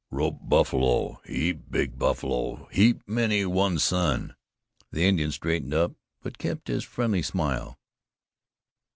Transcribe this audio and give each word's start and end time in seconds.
"Rope 0.09 0.39
buffalo 0.41 1.21
heap 1.27 1.69
big 1.69 1.99
buffalo 1.99 2.67
heap 2.71 3.07
many 3.07 3.45
one 3.45 3.77
sun." 3.77 4.35
The 4.89 5.03
Indian 5.03 5.31
straightened 5.31 5.75
up, 5.75 5.91
but 6.23 6.39
kept 6.39 6.69
his 6.69 6.83
friendly 6.83 7.21
smile. 7.21 7.77